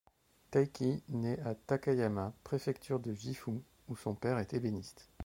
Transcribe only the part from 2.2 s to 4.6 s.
préfecture de Gifu, où son père est